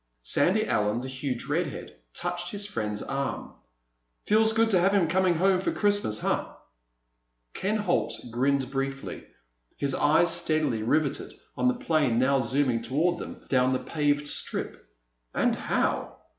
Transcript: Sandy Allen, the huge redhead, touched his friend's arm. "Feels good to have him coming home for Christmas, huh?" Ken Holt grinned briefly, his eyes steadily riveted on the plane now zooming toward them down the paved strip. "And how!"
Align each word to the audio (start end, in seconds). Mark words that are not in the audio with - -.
Sandy 0.23 0.65
Allen, 0.65 1.01
the 1.01 1.07
huge 1.07 1.45
redhead, 1.45 1.95
touched 2.15 2.49
his 2.49 2.65
friend's 2.65 3.03
arm. 3.03 3.53
"Feels 4.25 4.51
good 4.51 4.71
to 4.71 4.79
have 4.79 4.93
him 4.93 5.07
coming 5.07 5.35
home 5.35 5.61
for 5.61 5.71
Christmas, 5.71 6.17
huh?" 6.17 6.53
Ken 7.53 7.77
Holt 7.77 8.15
grinned 8.31 8.71
briefly, 8.71 9.27
his 9.77 9.93
eyes 9.93 10.31
steadily 10.35 10.81
riveted 10.81 11.35
on 11.55 11.67
the 11.67 11.75
plane 11.75 12.17
now 12.17 12.39
zooming 12.39 12.81
toward 12.81 13.19
them 13.19 13.45
down 13.47 13.73
the 13.73 13.77
paved 13.77 14.27
strip. 14.27 14.89
"And 15.35 15.55
how!" 15.55 16.15